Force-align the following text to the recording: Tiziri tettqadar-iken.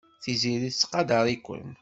Tiziri 0.23 0.69
tettqadar-iken. 0.73 1.69